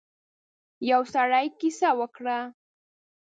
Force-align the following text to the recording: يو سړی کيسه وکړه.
يو 0.91 1.01
سړی 1.13 1.45
کيسه 1.59 1.89
وکړه. 1.99 2.37